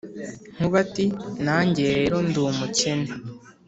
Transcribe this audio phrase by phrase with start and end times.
[0.55, 1.05] Nkuba ati
[1.45, 3.07] «nanjye rero ndi umukene,